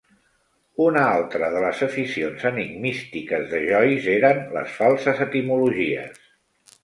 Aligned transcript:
Una 0.85 1.01
altra 1.17 1.49
de 1.55 1.59
les 1.65 1.81
aficions 1.87 2.45
enigmístiques 2.51 3.45
de 3.53 3.61
Joyce 3.67 4.15
eren 4.21 4.41
les 4.57 4.73
falses 4.81 5.21
etimologies. 5.27 6.19